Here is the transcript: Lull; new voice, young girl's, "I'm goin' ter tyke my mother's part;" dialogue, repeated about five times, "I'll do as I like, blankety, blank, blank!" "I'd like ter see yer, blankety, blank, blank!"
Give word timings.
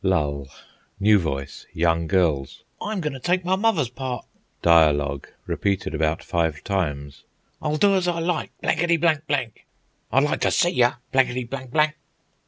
Lull; 0.03 0.47
new 0.99 1.19
voice, 1.19 1.67
young 1.73 2.07
girl's, 2.07 2.63
"I'm 2.81 3.01
goin' 3.01 3.13
ter 3.13 3.19
tyke 3.19 3.45
my 3.45 3.55
mother's 3.55 3.91
part;" 3.91 4.25
dialogue, 4.63 5.27
repeated 5.45 5.93
about 5.93 6.23
five 6.23 6.63
times, 6.63 7.23
"I'll 7.61 7.77
do 7.77 7.93
as 7.93 8.07
I 8.07 8.17
like, 8.17 8.49
blankety, 8.63 8.97
blank, 8.97 9.27
blank!" 9.27 9.67
"I'd 10.11 10.23
like 10.23 10.41
ter 10.41 10.49
see 10.49 10.71
yer, 10.71 10.95
blankety, 11.11 11.43
blank, 11.43 11.69
blank!" 11.69 11.93